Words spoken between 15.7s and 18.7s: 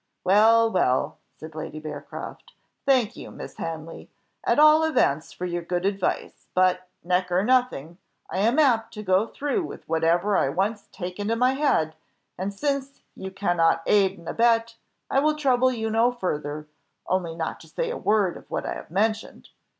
you no further, only not to say a word of what